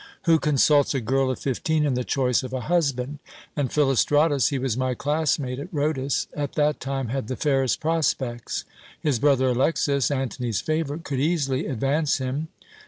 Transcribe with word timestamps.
"Who 0.23 0.39
consults 0.39 0.95
a 0.95 0.99
girl 0.99 1.29
of 1.29 1.37
fifteen 1.37 1.85
in 1.85 1.93
the 1.93 2.03
choice 2.03 2.41
of 2.41 2.53
a 2.53 2.61
husband? 2.61 3.19
And 3.55 3.71
Philostratus 3.71 4.47
he 4.47 4.57
was 4.57 4.75
my 4.75 4.95
classmate 4.95 5.59
at 5.59 5.71
Rhodus 5.71 6.25
at 6.33 6.53
that 6.53 6.79
time 6.79 7.09
had 7.09 7.27
the 7.27 7.35
fairest 7.35 7.79
prospects. 7.79 8.63
His 8.99 9.19
brother 9.19 9.49
Alexas, 9.49 10.09
Antony's 10.09 10.59
favourite, 10.59 11.03
could 11.03 11.19
easily 11.19 11.67
advance 11.67 12.17
him. 12.17 12.47